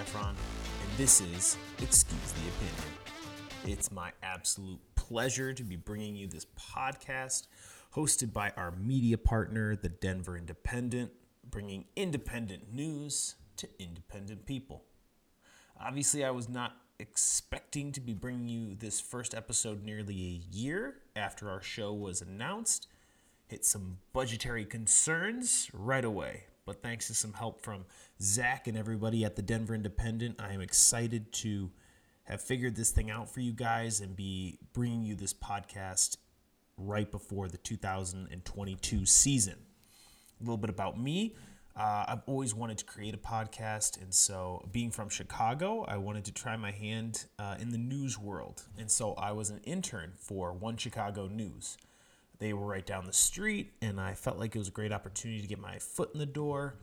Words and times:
Efron, 0.00 0.30
and 0.30 0.96
this 0.96 1.20
is 1.20 1.58
Excuse 1.82 2.32
the 2.32 2.48
Opinion. 2.48 2.94
It's 3.66 3.92
my 3.92 4.12
absolute 4.22 4.80
pleasure 4.94 5.52
to 5.52 5.62
be 5.62 5.76
bringing 5.76 6.16
you 6.16 6.26
this 6.26 6.46
podcast 6.58 7.48
hosted 7.94 8.32
by 8.32 8.50
our 8.56 8.70
media 8.70 9.18
partner, 9.18 9.76
the 9.76 9.90
Denver 9.90 10.38
Independent, 10.38 11.10
bringing 11.50 11.84
independent 11.96 12.72
news 12.72 13.34
to 13.58 13.68
independent 13.78 14.46
people. 14.46 14.84
Obviously, 15.78 16.24
I 16.24 16.30
was 16.30 16.48
not 16.48 16.76
expecting 16.98 17.92
to 17.92 18.00
be 18.00 18.14
bringing 18.14 18.48
you 18.48 18.74
this 18.74 19.00
first 19.00 19.34
episode 19.34 19.84
nearly 19.84 20.14
a 20.14 20.56
year 20.56 20.94
after 21.14 21.50
our 21.50 21.60
show 21.60 21.92
was 21.92 22.22
announced. 22.22 22.86
Hit 23.48 23.66
some 23.66 23.98
budgetary 24.14 24.64
concerns 24.64 25.68
right 25.74 26.04
away. 26.06 26.44
But 26.70 26.84
thanks 26.84 27.08
to 27.08 27.14
some 27.14 27.32
help 27.32 27.62
from 27.62 27.84
Zach 28.22 28.68
and 28.68 28.78
everybody 28.78 29.24
at 29.24 29.34
the 29.34 29.42
Denver 29.42 29.74
Independent, 29.74 30.36
I 30.38 30.52
am 30.52 30.60
excited 30.60 31.32
to 31.32 31.68
have 32.22 32.40
figured 32.40 32.76
this 32.76 32.92
thing 32.92 33.10
out 33.10 33.28
for 33.28 33.40
you 33.40 33.50
guys 33.50 34.00
and 34.00 34.14
be 34.14 34.56
bringing 34.72 35.02
you 35.02 35.16
this 35.16 35.34
podcast 35.34 36.16
right 36.76 37.10
before 37.10 37.48
the 37.48 37.56
2022 37.56 39.04
season. 39.04 39.56
A 40.40 40.44
little 40.44 40.56
bit 40.56 40.70
about 40.70 40.96
me. 40.96 41.34
Uh, 41.74 42.04
I've 42.06 42.22
always 42.26 42.54
wanted 42.54 42.78
to 42.78 42.84
create 42.84 43.14
a 43.14 43.18
podcast, 43.18 44.00
and 44.00 44.14
so 44.14 44.64
being 44.70 44.92
from 44.92 45.08
Chicago, 45.08 45.84
I 45.88 45.96
wanted 45.96 46.24
to 46.26 46.32
try 46.32 46.56
my 46.56 46.70
hand 46.70 47.24
uh, 47.40 47.56
in 47.58 47.70
the 47.70 47.78
news 47.78 48.16
world. 48.16 48.62
And 48.78 48.88
so 48.88 49.14
I 49.14 49.32
was 49.32 49.50
an 49.50 49.58
intern 49.64 50.12
for 50.14 50.52
One 50.52 50.76
Chicago 50.76 51.26
News. 51.26 51.76
They 52.40 52.54
were 52.54 52.66
right 52.66 52.84
down 52.84 53.06
the 53.06 53.12
street, 53.12 53.74
and 53.82 54.00
I 54.00 54.14
felt 54.14 54.38
like 54.38 54.56
it 54.56 54.58
was 54.58 54.68
a 54.68 54.72
great 54.72 54.92
opportunity 54.92 55.42
to 55.42 55.46
get 55.46 55.60
my 55.60 55.78
foot 55.78 56.10
in 56.14 56.18
the 56.18 56.26
door. 56.26 56.74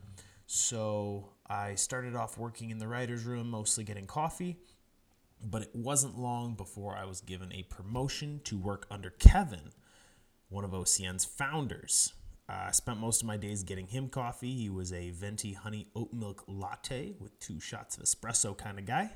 So 0.45 1.31
I 1.50 1.75
started 1.75 2.16
off 2.16 2.38
working 2.38 2.69
in 2.69 2.77
the 2.77 2.88
writer's 2.88 3.25
room, 3.25 3.50
mostly 3.50 3.83
getting 3.83 4.05
coffee. 4.05 4.58
But 5.44 5.63
it 5.63 5.75
wasn't 5.75 6.17
long 6.17 6.53
before 6.53 6.95
I 6.95 7.05
was 7.05 7.22
given 7.22 7.52
a 7.52 7.63
promotion 7.63 8.39
to 8.45 8.58
work 8.58 8.85
under 8.89 9.09
Kevin, 9.09 9.72
one 10.50 10.63
of 10.63 10.72
OCN's 10.72 11.25
founders. 11.25 12.13
I 12.47 12.72
spent 12.72 13.00
most 13.00 13.22
of 13.22 13.28
my 13.28 13.38
days 13.38 13.63
getting 13.63 13.88
him 13.88 14.09
coffee. 14.09 14.53
He 14.53 14.69
was 14.69 14.94
a 14.94 15.09
venti 15.09 15.53
honey 15.53 15.88
oat 15.95 16.13
milk 16.13 16.44
latte 16.47 17.13
with 17.19 17.38
two 17.39 17.59
shots 17.59 17.97
of 17.97 18.03
espresso 18.03 18.55
kind 18.55 18.80
of 18.80 18.85
guy. 18.85 19.11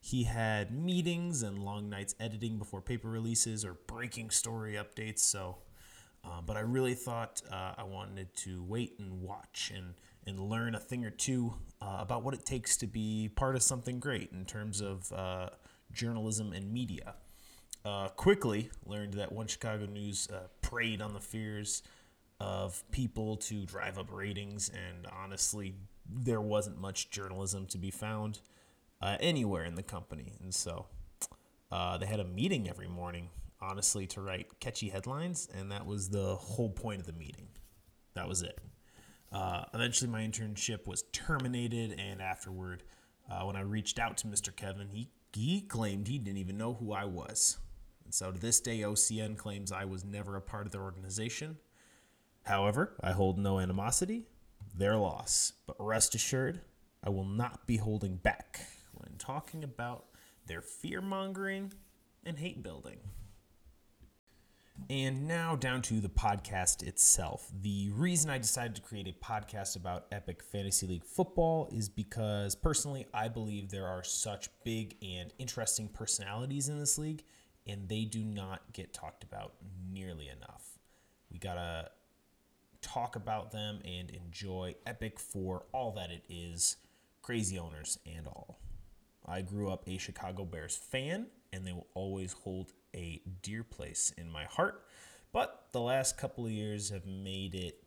He 0.00 0.24
had 0.24 0.72
meetings 0.72 1.42
and 1.42 1.64
long 1.64 1.88
nights 1.88 2.14
editing 2.20 2.58
before 2.58 2.80
paper 2.80 3.08
releases 3.08 3.64
or 3.64 3.74
breaking 3.86 4.30
story 4.30 4.74
updates. 4.74 5.20
So, 5.20 5.56
uh, 6.26 6.40
but 6.44 6.56
I 6.56 6.60
really 6.60 6.94
thought 6.94 7.40
uh, 7.50 7.74
I 7.78 7.84
wanted 7.84 8.34
to 8.36 8.62
wait 8.64 8.94
and 8.98 9.22
watch 9.22 9.72
and 9.74 9.94
and 10.28 10.40
learn 10.40 10.74
a 10.74 10.80
thing 10.80 11.04
or 11.04 11.10
two 11.10 11.54
uh, 11.80 11.98
about 12.00 12.24
what 12.24 12.34
it 12.34 12.44
takes 12.44 12.76
to 12.78 12.86
be 12.88 13.30
part 13.36 13.54
of 13.54 13.62
something 13.62 14.00
great 14.00 14.32
in 14.32 14.44
terms 14.44 14.80
of 14.80 15.12
uh, 15.12 15.50
journalism 15.92 16.52
and 16.52 16.72
media. 16.72 17.14
Uh, 17.84 18.08
quickly 18.08 18.68
learned 18.84 19.14
that 19.14 19.30
One 19.30 19.46
Chicago 19.46 19.86
News 19.86 20.26
preyed 20.62 21.00
on 21.00 21.14
the 21.14 21.20
fears 21.20 21.84
of 22.40 22.82
people 22.90 23.36
to 23.36 23.64
drive 23.64 23.98
up 23.98 24.08
ratings, 24.10 24.68
and 24.68 25.06
honestly, 25.16 25.76
there 26.12 26.40
wasn't 26.40 26.80
much 26.80 27.10
journalism 27.10 27.66
to 27.66 27.78
be 27.78 27.92
found 27.92 28.40
anywhere 29.00 29.64
in 29.64 29.76
the 29.76 29.82
company. 29.84 30.32
And 30.42 30.52
so 30.52 30.86
they 31.70 32.06
had 32.06 32.18
a 32.18 32.24
meeting 32.24 32.68
every 32.68 32.88
morning, 32.88 33.28
honestly, 33.60 34.06
to 34.08 34.20
write 34.20 34.60
catchy 34.60 34.88
headlines, 34.88 35.48
and 35.54 35.70
that 35.72 35.86
was 35.86 36.10
the 36.10 36.36
whole 36.36 36.70
point 36.70 37.00
of 37.00 37.06
the 37.06 37.12
meeting. 37.12 37.48
That 38.14 38.28
was 38.28 38.42
it. 38.42 38.58
Uh, 39.32 39.64
eventually, 39.74 40.10
my 40.10 40.22
internship 40.22 40.86
was 40.86 41.04
terminated, 41.12 41.98
and 41.98 42.22
afterward, 42.22 42.82
uh, 43.30 43.42
when 43.42 43.56
I 43.56 43.60
reached 43.60 43.98
out 43.98 44.16
to 44.18 44.26
Mr. 44.26 44.54
Kevin, 44.54 44.88
he, 44.88 45.10
he 45.32 45.60
claimed 45.60 46.08
he 46.08 46.18
didn't 46.18 46.38
even 46.38 46.56
know 46.56 46.74
who 46.74 46.92
I 46.92 47.04
was. 47.04 47.58
And 48.04 48.14
so 48.14 48.30
to 48.30 48.38
this 48.38 48.60
day, 48.60 48.80
OCN 48.80 49.36
claims 49.36 49.72
I 49.72 49.84
was 49.84 50.04
never 50.04 50.36
a 50.36 50.40
part 50.40 50.66
of 50.66 50.72
their 50.72 50.82
organization. 50.82 51.58
However, 52.44 52.96
I 53.00 53.10
hold 53.10 53.38
no 53.38 53.58
animosity, 53.58 54.28
their 54.74 54.96
loss. 54.96 55.52
But 55.66 55.76
rest 55.80 56.14
assured, 56.14 56.60
I 57.02 57.10
will 57.10 57.24
not 57.24 57.66
be 57.66 57.76
holding 57.76 58.16
back 58.16 58.60
when 58.94 59.18
talking 59.18 59.64
about 59.64 60.06
their 60.46 60.60
fear 60.60 61.00
mongering 61.00 61.72
and 62.24 62.38
hate 62.38 62.62
building. 62.62 62.98
And 64.88 65.26
now 65.26 65.56
down 65.56 65.82
to 65.82 66.00
the 66.00 66.08
podcast 66.08 66.82
itself. 66.82 67.50
The 67.62 67.90
reason 67.90 68.30
I 68.30 68.38
decided 68.38 68.76
to 68.76 68.82
create 68.82 69.08
a 69.08 69.24
podcast 69.24 69.74
about 69.74 70.06
Epic 70.12 70.42
Fantasy 70.42 70.86
League 70.86 71.04
football 71.04 71.68
is 71.72 71.88
because 71.88 72.54
personally, 72.54 73.06
I 73.12 73.28
believe 73.28 73.68
there 73.68 73.86
are 73.86 74.04
such 74.04 74.48
big 74.64 74.96
and 75.02 75.32
interesting 75.38 75.88
personalities 75.88 76.68
in 76.68 76.78
this 76.78 76.98
league, 76.98 77.24
and 77.66 77.88
they 77.88 78.04
do 78.04 78.22
not 78.22 78.72
get 78.72 78.92
talked 78.92 79.24
about 79.24 79.54
nearly 79.90 80.28
enough. 80.28 80.78
We 81.32 81.38
gotta 81.38 81.90
talk 82.80 83.16
about 83.16 83.50
them 83.50 83.80
and 83.84 84.10
enjoy 84.10 84.76
Epic 84.86 85.18
for 85.18 85.64
all 85.72 85.92
that 85.92 86.10
it 86.10 86.22
is, 86.28 86.76
crazy 87.22 87.58
owners 87.58 87.98
and 88.06 88.28
all. 88.28 88.60
I 89.26 89.42
grew 89.42 89.70
up 89.70 89.82
a 89.88 89.98
Chicago 89.98 90.44
Bears 90.44 90.76
fan, 90.76 91.26
and 91.52 91.66
they 91.66 91.72
will 91.72 91.88
always 91.94 92.32
hold 92.32 92.72
a 92.96 93.20
dear 93.42 93.62
place 93.62 94.12
in 94.16 94.30
my 94.30 94.44
heart. 94.44 94.82
But 95.32 95.66
the 95.72 95.80
last 95.80 96.16
couple 96.16 96.46
of 96.46 96.50
years 96.50 96.90
have 96.90 97.06
made 97.06 97.54
it 97.54 97.82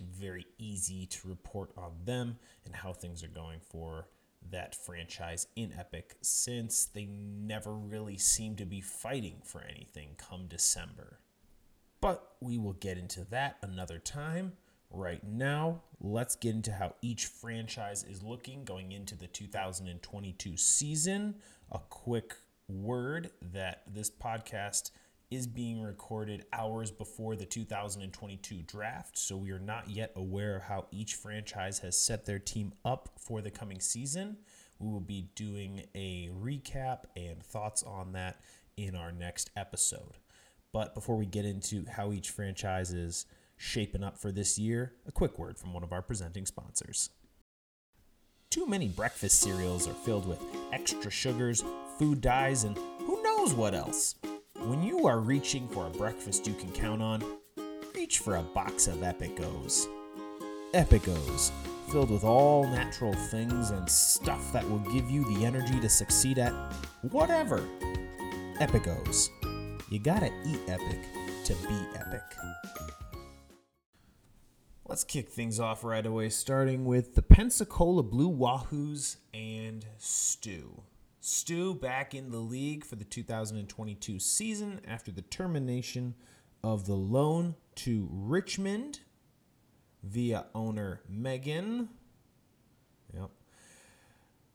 very 0.00 0.46
easy 0.58 1.06
to 1.06 1.28
report 1.28 1.70
on 1.76 1.92
them 2.04 2.38
and 2.64 2.76
how 2.76 2.92
things 2.92 3.24
are 3.24 3.28
going 3.28 3.60
for 3.60 4.06
that 4.50 4.74
franchise 4.74 5.46
in 5.56 5.72
Epic 5.76 6.16
since 6.20 6.84
they 6.84 7.06
never 7.06 7.74
really 7.74 8.18
seem 8.18 8.56
to 8.56 8.64
be 8.64 8.80
fighting 8.80 9.40
for 9.44 9.62
anything 9.62 10.10
come 10.16 10.46
December. 10.46 11.18
But 12.00 12.34
we 12.40 12.58
will 12.58 12.72
get 12.72 12.98
into 12.98 13.24
that 13.30 13.58
another 13.62 13.98
time. 13.98 14.52
Right 14.90 15.24
now, 15.24 15.82
let's 16.00 16.36
get 16.36 16.54
into 16.54 16.72
how 16.72 16.94
each 17.00 17.26
franchise 17.26 18.04
is 18.04 18.22
looking 18.22 18.64
going 18.64 18.92
into 18.92 19.14
the 19.16 19.26
2022 19.26 20.56
season. 20.56 21.36
A 21.70 21.78
quick 21.88 22.34
word 22.68 23.30
that 23.52 23.82
this 23.92 24.10
podcast 24.10 24.90
is 25.30 25.46
being 25.46 25.80
recorded 25.80 26.44
hours 26.52 26.90
before 26.90 27.36
the 27.36 27.46
2022 27.46 28.62
draft, 28.62 29.16
so 29.16 29.36
we 29.36 29.50
are 29.50 29.58
not 29.58 29.88
yet 29.88 30.12
aware 30.14 30.56
of 30.56 30.62
how 30.62 30.86
each 30.90 31.14
franchise 31.14 31.78
has 31.78 31.96
set 31.96 32.26
their 32.26 32.38
team 32.38 32.72
up 32.84 33.08
for 33.18 33.40
the 33.40 33.50
coming 33.50 33.80
season. 33.80 34.36
We 34.78 34.90
will 34.90 35.00
be 35.00 35.30
doing 35.34 35.84
a 35.94 36.28
recap 36.38 37.04
and 37.16 37.42
thoughts 37.42 37.82
on 37.82 38.12
that 38.12 38.40
in 38.76 38.94
our 38.94 39.10
next 39.10 39.50
episode. 39.56 40.18
But 40.72 40.94
before 40.94 41.16
we 41.16 41.26
get 41.26 41.44
into 41.44 41.86
how 41.90 42.12
each 42.12 42.30
franchise 42.30 42.92
is 42.92 43.26
shaping 43.56 44.02
up 44.02 44.18
for 44.18 44.32
this 44.32 44.58
year, 44.58 44.92
a 45.06 45.12
quick 45.12 45.38
word 45.38 45.56
from 45.56 45.72
one 45.72 45.82
of 45.82 45.92
our 45.92 46.02
presenting 46.02 46.44
sponsors. 46.46 47.10
Too 48.50 48.66
many 48.66 48.88
breakfast 48.88 49.40
cereals 49.40 49.88
are 49.88 49.94
filled 49.94 50.26
with 50.26 50.42
extra 50.72 51.10
sugars, 51.10 51.64
food 52.02 52.20
dyes, 52.20 52.64
and 52.64 52.76
who 53.06 53.22
knows 53.22 53.54
what 53.54 53.76
else. 53.76 54.16
When 54.64 54.82
you 54.82 55.06
are 55.06 55.20
reaching 55.20 55.68
for 55.68 55.86
a 55.86 55.90
breakfast 55.90 56.48
you 56.48 56.54
can 56.54 56.72
count 56.72 57.00
on, 57.00 57.22
reach 57.94 58.18
for 58.18 58.34
a 58.34 58.42
box 58.42 58.88
of 58.88 59.04
Epic-Os. 59.04 59.86
Epic-Os, 60.74 61.52
filled 61.92 62.10
with 62.10 62.24
all 62.24 62.64
natural 62.64 63.12
things 63.12 63.70
and 63.70 63.88
stuff 63.88 64.52
that 64.52 64.68
will 64.68 64.80
give 64.92 65.08
you 65.08 65.24
the 65.32 65.44
energy 65.44 65.78
to 65.78 65.88
succeed 65.88 66.40
at 66.40 66.52
whatever. 67.12 67.64
Epic-Os. 68.58 69.30
You 69.88 70.00
gotta 70.00 70.32
eat 70.44 70.58
epic 70.66 71.06
to 71.44 71.54
be 71.54 71.86
epic. 71.94 72.24
Let's 74.88 75.04
kick 75.04 75.28
things 75.28 75.60
off 75.60 75.84
right 75.84 76.04
away, 76.04 76.30
starting 76.30 76.84
with 76.84 77.14
the 77.14 77.22
Pensacola 77.22 78.02
Blue 78.02 78.28
Wahoos 78.28 79.18
and 79.32 79.86
Stu. 79.98 80.82
Stu 81.24 81.76
back 81.76 82.16
in 82.16 82.32
the 82.32 82.38
league 82.38 82.84
for 82.84 82.96
the 82.96 83.04
2022 83.04 84.18
season 84.18 84.80
after 84.84 85.12
the 85.12 85.22
termination 85.22 86.16
of 86.64 86.86
the 86.86 86.96
loan 86.96 87.54
to 87.76 88.08
Richmond 88.10 88.98
via 90.02 90.46
owner 90.52 91.00
Megan. 91.08 91.90
Yep. 93.14 93.30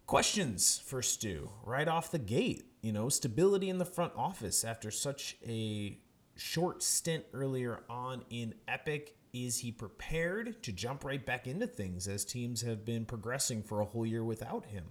Questions 0.08 0.82
for 0.86 1.02
Stu 1.02 1.50
right 1.64 1.88
off 1.88 2.12
the 2.12 2.20
gate. 2.20 2.66
You 2.82 2.92
know, 2.92 3.08
stability 3.08 3.70
in 3.70 3.78
the 3.78 3.86
front 3.86 4.12
office 4.18 4.66
after 4.66 4.92
such 4.92 5.38
a 5.48 5.98
short 6.36 6.84
stint 6.84 7.24
earlier 7.34 7.80
on 7.90 8.26
in 8.30 8.54
Epic. 8.68 9.16
Is 9.32 9.60
he 9.60 9.72
prepared 9.72 10.62
to 10.64 10.74
jump 10.74 11.06
right 11.06 11.26
back 11.26 11.48
into 11.48 11.66
things 11.66 12.10
as 12.10 12.26
teams 12.26 12.62
have 12.64 12.84
been 12.84 13.06
progressing 13.06 13.64
for 13.64 13.80
a 13.80 13.86
whole 13.86 14.06
year 14.06 14.26
without 14.26 14.66
him? 14.66 14.88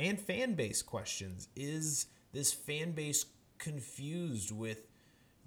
And 0.00 0.18
fan 0.18 0.54
base 0.54 0.80
questions. 0.80 1.48
Is 1.54 2.06
this 2.32 2.54
fan 2.54 2.92
base 2.92 3.26
confused 3.58 4.50
with 4.50 4.86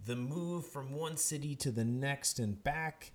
the 0.05 0.15
move 0.15 0.67
from 0.67 0.93
one 0.93 1.17
city 1.17 1.55
to 1.55 1.71
the 1.71 1.83
next 1.83 2.37
and 2.37 2.63
back 2.63 3.13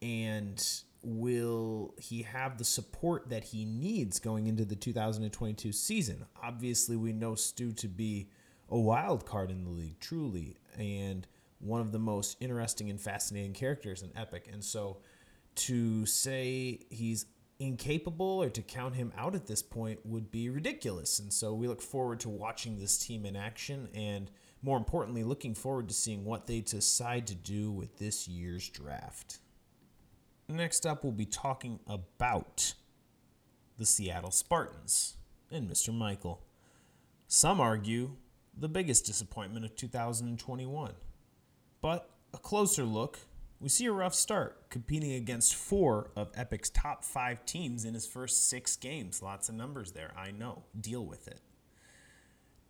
and 0.00 0.60
will 1.04 1.94
he 1.98 2.22
have 2.22 2.58
the 2.58 2.64
support 2.64 3.28
that 3.28 3.44
he 3.44 3.64
needs 3.64 4.18
going 4.18 4.48
into 4.48 4.64
the 4.64 4.74
2022 4.74 5.70
season? 5.70 6.26
Obviously, 6.42 6.96
we 6.96 7.12
know 7.12 7.36
Stu 7.36 7.70
to 7.74 7.86
be 7.86 8.28
a 8.68 8.78
wild 8.78 9.24
card 9.24 9.52
in 9.52 9.62
the 9.62 9.70
league, 9.70 10.00
truly, 10.00 10.56
and 10.76 11.28
one 11.60 11.80
of 11.80 11.92
the 11.92 11.98
most 12.00 12.36
interesting 12.40 12.90
and 12.90 13.00
fascinating 13.00 13.52
characters 13.52 14.02
in 14.02 14.10
Epic. 14.16 14.48
And 14.52 14.64
so 14.64 14.98
to 15.54 16.06
say 16.06 16.80
he's 16.90 17.26
incapable 17.62 18.42
or 18.42 18.50
to 18.50 18.62
count 18.62 18.94
him 18.94 19.12
out 19.16 19.34
at 19.34 19.46
this 19.46 19.62
point 19.62 20.00
would 20.04 20.30
be 20.30 20.50
ridiculous. 20.50 21.18
And 21.18 21.32
so 21.32 21.54
we 21.54 21.68
look 21.68 21.82
forward 21.82 22.20
to 22.20 22.28
watching 22.28 22.78
this 22.78 22.98
team 22.98 23.24
in 23.24 23.36
action 23.36 23.88
and 23.94 24.30
more 24.62 24.76
importantly, 24.76 25.24
looking 25.24 25.54
forward 25.54 25.88
to 25.88 25.94
seeing 25.94 26.24
what 26.24 26.46
they 26.46 26.60
decide 26.60 27.26
to 27.26 27.34
do 27.34 27.72
with 27.72 27.98
this 27.98 28.28
year's 28.28 28.68
draft. 28.68 29.38
Next 30.48 30.86
up, 30.86 31.02
we'll 31.02 31.12
be 31.12 31.26
talking 31.26 31.80
about 31.86 32.74
the 33.78 33.86
Seattle 33.86 34.30
Spartans 34.30 35.16
and 35.50 35.68
Mr. 35.68 35.92
Michael. 35.92 36.44
Some 37.26 37.60
argue 37.60 38.16
the 38.56 38.68
biggest 38.68 39.06
disappointment 39.06 39.64
of 39.64 39.74
2021. 39.74 40.92
But 41.80 42.10
a 42.34 42.38
closer 42.38 42.84
look, 42.84 43.18
we 43.62 43.68
see 43.68 43.86
a 43.86 43.92
rough 43.92 44.14
start, 44.14 44.68
competing 44.70 45.12
against 45.12 45.54
four 45.54 46.10
of 46.16 46.32
Epic's 46.32 46.68
top 46.68 47.04
five 47.04 47.46
teams 47.46 47.84
in 47.84 47.94
his 47.94 48.06
first 48.06 48.48
six 48.48 48.74
games. 48.74 49.22
Lots 49.22 49.48
of 49.48 49.54
numbers 49.54 49.92
there, 49.92 50.12
I 50.18 50.32
know. 50.32 50.64
Deal 50.78 51.06
with 51.06 51.28
it. 51.28 51.40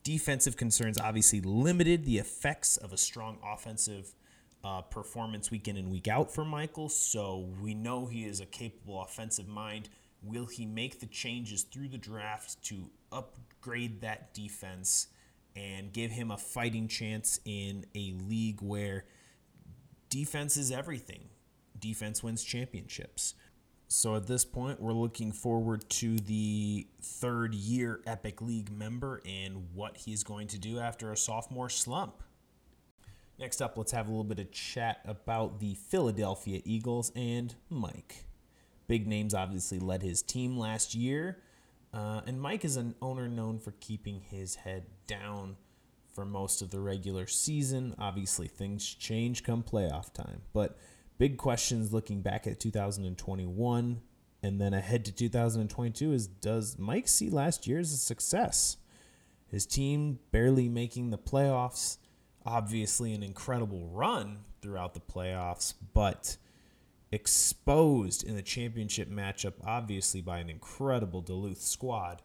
Defensive 0.04 0.58
concerns 0.58 0.98
obviously 0.98 1.40
limited 1.40 2.04
the 2.04 2.18
effects 2.18 2.76
of 2.76 2.92
a 2.92 2.98
strong 2.98 3.38
offensive 3.42 4.14
uh, 4.62 4.82
performance 4.82 5.50
week 5.50 5.66
in 5.66 5.78
and 5.78 5.90
week 5.90 6.08
out 6.08 6.32
for 6.32 6.44
Michael. 6.44 6.90
So 6.90 7.48
we 7.62 7.72
know 7.72 8.04
he 8.04 8.26
is 8.26 8.40
a 8.40 8.46
capable 8.46 9.00
offensive 9.00 9.48
mind. 9.48 9.88
Will 10.22 10.46
he 10.46 10.66
make 10.66 11.00
the 11.00 11.06
changes 11.06 11.62
through 11.62 11.88
the 11.88 11.98
draft 11.98 12.62
to 12.64 12.90
upgrade 13.10 14.02
that 14.02 14.34
defense 14.34 15.06
and 15.56 15.92
give 15.92 16.10
him 16.10 16.30
a 16.30 16.36
fighting 16.36 16.86
chance 16.86 17.40
in 17.46 17.86
a 17.94 18.12
league 18.28 18.60
where 18.60 19.04
defense 20.12 20.58
is 20.58 20.70
everything? 20.70 21.30
Defense 21.80 22.22
wins 22.22 22.44
championships. 22.44 23.34
So 23.88 24.14
at 24.14 24.26
this 24.26 24.44
point, 24.44 24.78
we're 24.78 24.92
looking 24.92 25.32
forward 25.32 25.88
to 25.88 26.18
the 26.18 26.86
third 27.00 27.54
year 27.54 28.02
Epic 28.06 28.42
League 28.42 28.70
member 28.70 29.22
and 29.24 29.68
what 29.72 29.96
he's 29.96 30.22
going 30.22 30.48
to 30.48 30.58
do 30.58 30.78
after 30.78 31.12
a 31.12 31.16
sophomore 31.16 31.70
slump. 31.70 32.22
Next 33.38 33.62
up, 33.62 33.78
let's 33.78 33.92
have 33.92 34.06
a 34.06 34.10
little 34.10 34.22
bit 34.22 34.38
of 34.38 34.52
chat 34.52 35.00
about 35.06 35.60
the 35.60 35.74
Philadelphia 35.76 36.60
Eagles 36.66 37.10
and 37.16 37.54
Mike. 37.70 38.26
Big 38.88 39.06
names 39.06 39.32
obviously 39.32 39.78
led 39.78 40.02
his 40.02 40.20
team 40.20 40.58
last 40.58 40.94
year, 40.94 41.38
uh, 41.94 42.20
and 42.26 42.38
Mike 42.38 42.66
is 42.66 42.76
an 42.76 42.94
owner 43.00 43.28
known 43.28 43.58
for 43.58 43.72
keeping 43.80 44.20
his 44.20 44.56
head 44.56 44.84
down 45.06 45.56
for 46.12 46.24
most 46.24 46.62
of 46.62 46.70
the 46.70 46.80
regular 46.80 47.26
season. 47.26 47.94
Obviously, 47.98 48.48
things 48.48 48.86
change 48.86 49.42
come 49.42 49.62
playoff 49.62 50.12
time, 50.12 50.42
but 50.52 50.78
big 51.18 51.36
questions 51.36 51.92
looking 51.92 52.20
back 52.20 52.46
at 52.46 52.60
2021 52.60 54.00
and 54.42 54.60
then 54.60 54.74
ahead 54.74 55.04
to 55.04 55.12
2022 55.12 56.12
is 56.12 56.26
does 56.26 56.78
Mike 56.78 57.08
see 57.08 57.30
last 57.30 57.66
year 57.66 57.78
as 57.78 57.92
a 57.92 57.96
success? 57.96 58.76
His 59.46 59.66
team 59.66 60.18
barely 60.30 60.68
making 60.68 61.10
the 61.10 61.18
playoffs, 61.18 61.98
obviously 62.44 63.12
an 63.12 63.22
incredible 63.22 63.86
run 63.86 64.38
throughout 64.60 64.94
the 64.94 65.00
playoffs, 65.00 65.74
but 65.94 66.36
exposed 67.12 68.24
in 68.24 68.34
the 68.34 68.42
championship 68.42 69.10
matchup, 69.10 69.52
obviously 69.64 70.22
by 70.22 70.38
an 70.38 70.48
incredible 70.48 71.20
Duluth 71.20 71.60
squad. 71.60 72.22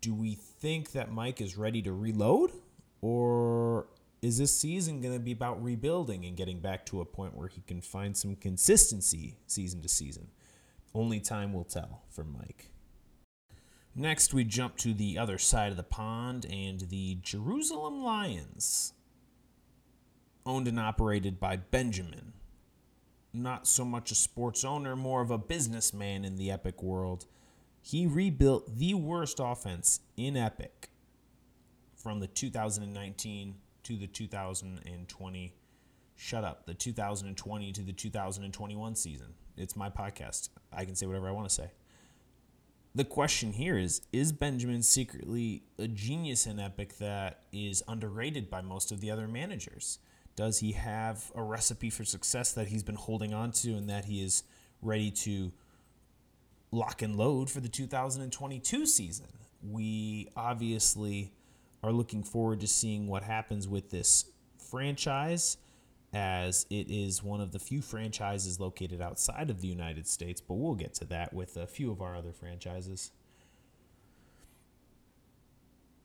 Do 0.00 0.14
we 0.14 0.34
think 0.34 0.92
that 0.92 1.10
Mike 1.10 1.40
is 1.40 1.56
ready 1.56 1.82
to 1.82 1.92
reload? 1.92 2.52
Or 3.00 3.86
is 4.20 4.38
this 4.38 4.54
season 4.54 5.00
going 5.00 5.14
to 5.14 5.20
be 5.20 5.32
about 5.32 5.62
rebuilding 5.62 6.24
and 6.24 6.36
getting 6.36 6.60
back 6.60 6.84
to 6.86 7.00
a 7.00 7.04
point 7.04 7.36
where 7.36 7.48
he 7.48 7.60
can 7.60 7.80
find 7.80 8.16
some 8.16 8.34
consistency 8.34 9.36
season 9.46 9.82
to 9.82 9.88
season? 9.88 10.28
Only 10.94 11.20
time 11.20 11.52
will 11.52 11.64
tell 11.64 12.02
for 12.10 12.24
Mike. 12.24 12.70
Next, 13.94 14.32
we 14.32 14.44
jump 14.44 14.76
to 14.78 14.94
the 14.94 15.18
other 15.18 15.38
side 15.38 15.70
of 15.70 15.76
the 15.76 15.82
pond 15.82 16.46
and 16.46 16.80
the 16.82 17.18
Jerusalem 17.22 18.02
Lions, 18.02 18.92
owned 20.46 20.68
and 20.68 20.78
operated 20.78 21.40
by 21.40 21.56
Benjamin. 21.56 22.32
Not 23.32 23.66
so 23.66 23.84
much 23.84 24.10
a 24.10 24.14
sports 24.14 24.64
owner, 24.64 24.96
more 24.96 25.20
of 25.20 25.30
a 25.30 25.38
businessman 25.38 26.24
in 26.24 26.36
the 26.36 26.50
Epic 26.50 26.82
world. 26.82 27.26
He 27.82 28.06
rebuilt 28.06 28.76
the 28.78 28.94
worst 28.94 29.40
offense 29.42 30.00
in 30.16 30.36
Epic 30.36 30.90
from 32.08 32.20
the 32.20 32.26
2019 32.26 33.54
to 33.82 33.96
the 33.98 34.06
2020. 34.06 35.54
Shut 36.16 36.42
up. 36.42 36.64
The 36.64 36.72
2020 36.72 37.72
to 37.72 37.82
the 37.82 37.92
2021 37.92 38.94
season. 38.94 39.34
It's 39.58 39.76
my 39.76 39.90
podcast. 39.90 40.48
I 40.72 40.86
can 40.86 40.94
say 40.94 41.04
whatever 41.04 41.28
I 41.28 41.32
want 41.32 41.50
to 41.50 41.54
say. 41.54 41.70
The 42.94 43.04
question 43.04 43.52
here 43.52 43.76
is 43.76 44.00
Is 44.10 44.32
Benjamin 44.32 44.82
secretly 44.82 45.64
a 45.78 45.86
genius 45.86 46.46
in 46.46 46.58
Epic 46.58 46.96
that 46.96 47.42
is 47.52 47.82
underrated 47.86 48.48
by 48.48 48.62
most 48.62 48.90
of 48.90 49.02
the 49.02 49.10
other 49.10 49.28
managers? 49.28 49.98
Does 50.34 50.60
he 50.60 50.72
have 50.72 51.30
a 51.34 51.42
recipe 51.42 51.90
for 51.90 52.06
success 52.06 52.52
that 52.52 52.68
he's 52.68 52.82
been 52.82 52.94
holding 52.94 53.34
on 53.34 53.52
to 53.52 53.74
and 53.74 53.90
that 53.90 54.06
he 54.06 54.24
is 54.24 54.44
ready 54.80 55.10
to 55.10 55.52
lock 56.72 57.02
and 57.02 57.16
load 57.16 57.50
for 57.50 57.60
the 57.60 57.68
2022 57.68 58.86
season? 58.86 59.26
We 59.62 60.30
obviously 60.34 61.32
are 61.82 61.92
looking 61.92 62.22
forward 62.22 62.60
to 62.60 62.66
seeing 62.66 63.06
what 63.06 63.22
happens 63.22 63.68
with 63.68 63.90
this 63.90 64.26
franchise 64.58 65.56
as 66.12 66.66
it 66.70 66.90
is 66.90 67.22
one 67.22 67.40
of 67.40 67.52
the 67.52 67.58
few 67.58 67.82
franchises 67.82 68.58
located 68.58 69.00
outside 69.00 69.50
of 69.50 69.60
the 69.60 69.68
United 69.68 70.06
States, 70.06 70.40
but 70.40 70.54
we'll 70.54 70.74
get 70.74 70.94
to 70.94 71.04
that 71.04 71.32
with 71.32 71.56
a 71.56 71.66
few 71.66 71.90
of 71.90 72.00
our 72.00 72.16
other 72.16 72.32
franchises. 72.32 73.10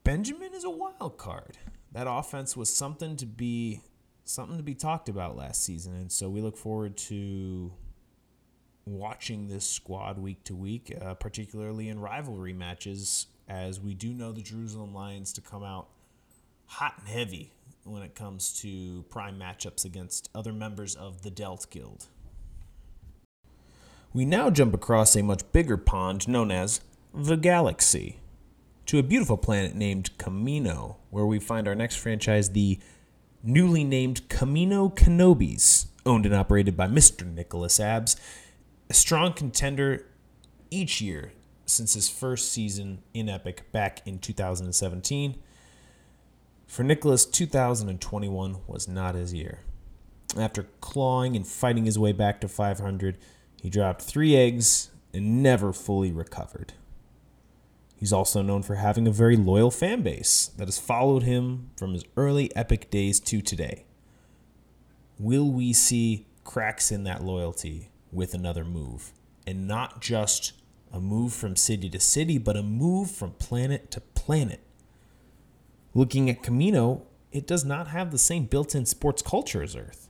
Benjamin 0.04 0.54
is 0.54 0.66
a 0.66 0.70
wild 0.70 1.18
card. 1.18 1.58
That 1.94 2.08
offense 2.10 2.58
was 2.58 2.74
something 2.74 3.16
to 3.18 3.26
be 3.26 3.82
something 4.26 4.58
to 4.58 4.64
be 4.64 4.76
talked 4.76 5.10
about 5.10 5.38
last 5.38 5.64
season, 5.64 5.96
and 5.96 6.12
so 6.12 6.30
we 6.30 6.42
look 6.42 6.58
forward 6.58 6.98
to 6.98 7.72
watching 8.86 9.48
this 9.48 9.66
squad 9.66 10.18
week 10.18 10.44
to 10.46 10.56
week, 10.56 10.94
uh, 11.02 11.14
particularly 11.14 11.88
in 11.88 12.00
rivalry 12.00 12.54
matches 12.54 13.28
as 13.48 13.80
we 13.80 13.94
do 13.94 14.14
know 14.14 14.32
the 14.32 14.42
Jerusalem 14.42 14.94
Lions 14.94 15.34
to 15.34 15.42
come 15.42 15.64
out 15.64 15.88
hot 16.66 16.96
and 17.00 17.08
heavy 17.08 17.54
when 17.84 18.02
it 18.02 18.16
comes 18.16 18.60
to 18.62 19.04
prime 19.10 19.38
matchups 19.38 19.86
against 19.86 20.30
other 20.34 20.54
members 20.54 20.96
of 20.96 21.22
the 21.22 21.30
Delt 21.30 21.70
Guild. 21.70 22.08
We 24.14 24.26
now 24.26 24.50
jump 24.50 24.74
across 24.74 25.16
a 25.16 25.24
much 25.24 25.42
bigger 25.52 25.78
pond 25.78 26.28
known 26.28 26.52
as 26.52 26.82
the 27.14 27.36
Galaxy 27.36 28.20
to 28.86 29.00
a 29.00 29.04
beautiful 29.04 29.38
planet 29.38 29.76
named 29.76 30.12
Kamino, 30.18 30.98
where 31.10 31.26
we 31.26 31.40
find 31.40 31.68
our 31.68 31.76
next 31.76 31.96
franchise, 31.96 32.52
the 32.52 32.80
newly 33.44 33.84
named 33.84 34.28
Kamino 34.30 34.94
Kenobis, 34.94 35.88
owned 36.06 36.26
and 36.26 36.36
operated 36.36 36.78
by 36.78 36.88
Mr. 36.88 37.26
Nicholas 37.26 37.80
Abs, 37.80 38.16
a 38.90 38.94
strong 38.94 39.34
contender 39.34 40.06
each 40.70 41.02
year 41.02 41.32
since 41.74 41.94
his 41.94 42.10
first 42.10 42.52
season 42.52 43.02
in 43.14 43.30
Epic 43.30 43.72
back 43.72 44.06
in 44.06 44.20
2017. 44.20 45.36
For 46.68 46.84
Nicholas, 46.84 47.26
2021 47.26 48.58
was 48.68 48.88
not 48.88 49.16
his 49.16 49.34
year. 49.34 49.60
After 50.38 50.68
clawing 50.82 51.36
and 51.36 51.46
fighting 51.46 51.86
his 51.86 52.00
way 52.00 52.12
back 52.12 52.42
to 52.42 52.48
500, 52.48 53.18
he 53.62 53.70
dropped 53.70 54.02
three 54.02 54.36
eggs 54.36 54.90
and 55.14 55.44
never 55.44 55.72
fully 55.72 56.12
recovered. 56.12 56.74
He's 57.96 58.12
also 58.12 58.42
known 58.42 58.64
for 58.64 58.76
having 58.76 59.08
a 59.08 59.12
very 59.12 59.38
loyal 59.38 59.72
fan 59.72 60.02
base 60.02 60.48
that 60.58 60.68
has 60.68 60.80
followed 60.80 61.24
him 61.24 61.70
from 61.78 61.94
his 61.94 62.04
early 62.18 62.54
Epic 62.56 62.90
days 62.90 63.20
to 63.22 63.42
today. 63.42 63.86
Will 65.20 65.50
we 65.50 65.72
see 65.72 66.26
cracks 66.44 66.92
in 66.92 67.04
that 67.04 67.24
loyalty 67.24 67.92
with 68.12 68.34
another 68.34 68.66
move? 68.66 69.14
And 69.46 69.68
not 69.68 70.02
just 70.02 70.54
a 70.94 71.00
move 71.00 71.34
from 71.34 71.56
city 71.56 71.90
to 71.90 72.00
city, 72.00 72.38
but 72.38 72.56
a 72.56 72.64
move 72.64 73.10
from 73.10 73.32
planet 73.32 73.90
to 73.92 74.00
planet. 74.00 74.62
Looking 75.96 76.30
at 76.30 76.44
Kamino, 76.44 77.02
it 77.32 77.48
does 77.48 77.66
not 77.66 77.88
have 77.88 78.12
the 78.12 78.20
same 78.20 78.46
built 78.46 78.76
in 78.76 78.86
sports 78.86 79.24
culture 79.24 79.64
as 79.64 79.76
Earth, 79.76 80.08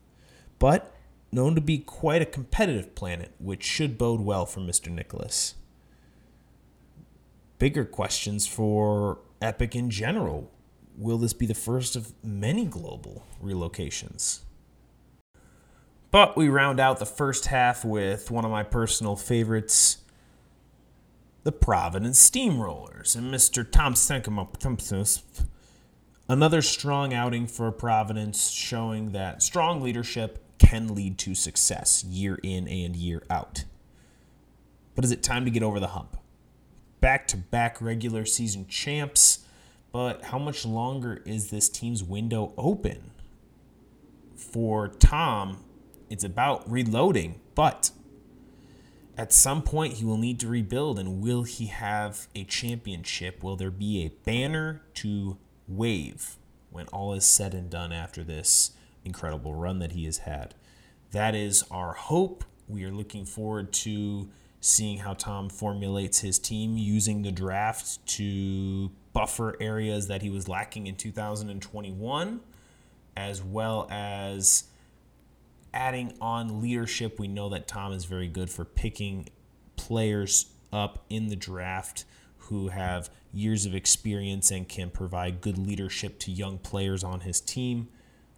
but 0.60 0.94
known 1.32 1.56
to 1.56 1.62
be 1.62 1.78
quite 1.80 2.22
a 2.22 2.26
competitive 2.26 2.94
planet, 2.96 3.32
which 3.40 3.64
should 3.64 3.98
bode 3.98 4.22
well 4.22 4.46
for 4.46 4.60
Mr. 4.60 4.92
Nicholas. 4.92 5.56
Bigger 7.60 7.86
questions 7.86 8.46
for 8.46 9.20
Epic 9.42 9.76
in 9.76 9.90
general. 9.90 10.52
Will 10.98 11.18
this 11.18 11.34
be 11.34 11.46
the 11.46 11.56
first 11.56 11.96
of 11.96 12.14
many 12.24 12.66
global 12.66 13.26
relocations? 13.42 14.42
But 16.12 16.38
we 16.38 16.50
round 16.50 16.80
out 16.80 17.00
the 17.00 17.06
first 17.06 17.48
half 17.48 17.84
with 17.84 18.30
one 18.30 18.46
of 18.46 18.52
my 18.52 18.62
personal 18.62 19.16
favorites, 19.16 20.03
the 21.44 21.52
Providence 21.52 22.30
Steamrollers 22.30 23.16
and 23.18 23.34
Mr. 23.34 23.70
Tom 23.70 23.96
Thompson. 23.96 25.06
Another 26.30 26.62
strong 26.62 27.14
outing 27.14 27.48
for 27.48 27.70
Providence, 27.72 28.50
showing 28.50 29.12
that 29.12 29.44
strong 29.44 29.82
leadership 29.82 30.40
can 30.58 30.96
lead 30.96 31.18
to 31.18 31.36
success 31.36 32.04
year 32.06 32.40
in 32.44 32.68
and 32.70 32.96
year 32.96 33.24
out. 33.30 33.66
But 34.96 35.04
is 35.04 35.12
it 35.12 35.22
time 35.22 35.44
to 35.44 35.52
get 35.52 35.64
over 35.64 35.82
the 35.82 35.88
hump? 35.88 36.16
Back 37.02 37.28
to 37.28 37.38
back 37.38 37.82
regular 37.82 38.24
season 38.24 38.66
champs, 38.68 39.40
but 39.92 40.24
how 40.24 40.40
much 40.40 40.66
longer 40.66 41.22
is 41.26 41.50
this 41.50 41.68
team's 41.68 42.04
window 42.04 42.54
open? 42.58 43.12
For 44.38 44.88
Tom, 44.88 45.66
it's 46.10 46.24
about 46.24 46.70
reloading, 46.72 47.42
but 47.54 47.92
at 49.18 49.32
some 49.32 49.62
point 49.62 49.94
he 49.96 50.06
will 50.06 50.18
need 50.18 50.40
to 50.40 50.48
rebuild 50.48 50.98
and 50.98 51.22
will 51.22 51.44
he 51.44 51.68
have 51.68 52.28
a 52.36 52.44
championship? 52.44 53.44
Will 53.44 53.56
there 53.56 53.72
be 53.72 54.04
a 54.04 54.10
banner 54.26 54.82
to 54.96 55.38
wave 55.68 56.38
when 56.72 56.88
all 56.88 57.14
is 57.14 57.26
said 57.26 57.54
and 57.54 57.70
done 57.70 57.92
after 57.92 58.24
this 58.24 58.72
incredible 59.06 59.54
run 59.54 59.80
that 59.80 59.92
he 59.92 60.06
has 60.06 60.20
had? 60.20 60.56
That 61.12 61.36
is 61.36 61.64
our 61.70 61.94
hope. 61.94 62.44
We 62.68 62.84
are 62.86 62.92
looking 62.92 63.26
forward 63.26 63.72
to 63.74 64.30
seeing 64.62 65.00
how 65.00 65.14
tom 65.14 65.50
formulates 65.50 66.20
his 66.22 66.40
team 66.40 66.78
using 66.78 67.22
the 67.22 67.32
draft 67.32 68.06
to 68.08 68.90
buffer 69.12 69.56
areas 69.60 70.08
that 70.08 70.22
he 70.22 70.30
was 70.30 70.48
lacking 70.48 70.88
in 70.88 70.96
2021 70.96 72.40
as 73.16 73.44
well 73.44 73.88
as 73.92 74.64
adding 75.74 76.14
on 76.22 76.62
leadership, 76.62 77.20
we 77.20 77.28
know 77.28 77.50
that 77.50 77.68
Tom 77.68 77.92
is 77.94 78.06
very 78.06 78.28
good 78.28 78.50
for 78.50 78.66
picking 78.66 79.30
players 79.76 80.48
up 80.72 81.06
in 81.10 81.28
the 81.28 81.36
draft 81.36 82.06
who 82.38 82.68
have 82.70 83.10
years 83.34 83.66
of 83.66 83.74
experience 83.74 84.52
and 84.52 84.68
can 84.68 84.90
provide 84.90 85.42
good 85.42 85.58
leadership 85.58 86.20
to 86.20 86.32
young 86.32 86.58
players 86.58 87.04
on 87.04 87.22
his 87.22 87.40
team. 87.40 87.88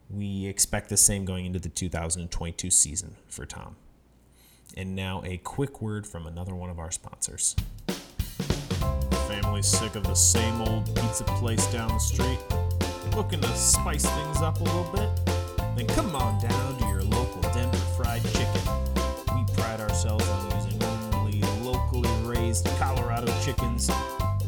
We 0.09 0.45
expect 0.45 0.89
the 0.89 0.97
same 0.97 1.25
going 1.25 1.45
into 1.45 1.59
the 1.59 1.69
2022 1.69 2.69
season 2.69 3.15
for 3.27 3.45
Tom. 3.45 3.75
And 4.77 4.95
now 4.95 5.23
a 5.25 5.37
quick 5.37 5.81
word 5.81 6.05
from 6.05 6.27
another 6.27 6.53
one 6.53 6.69
of 6.69 6.79
our 6.79 6.91
sponsors. 6.91 7.55
Family's 9.27 9.67
sick 9.67 9.95
of 9.95 10.03
the 10.03 10.15
same 10.15 10.61
old 10.61 10.85
pizza 10.95 11.23
place 11.23 11.65
down 11.71 11.89
the 11.89 11.99
street? 11.99 12.39
Looking 13.15 13.41
to 13.41 13.55
spice 13.55 14.05
things 14.05 14.41
up 14.41 14.59
a 14.59 14.63
little 14.63 14.91
bit? 14.93 15.09
Then 15.75 15.87
come 15.87 16.15
on 16.15 16.41
down 16.41 16.77
to 16.79 16.85
your 16.87 17.01
Fried 17.95 18.21
Chicken. 18.23 18.61
We 19.35 19.45
pride 19.53 19.79
ourselves 19.79 20.27
on 20.27 20.51
using 20.51 20.83
only 20.83 21.39
locally 21.63 22.09
raised 22.25 22.65
Colorado 22.77 23.33
chickens. 23.41 23.89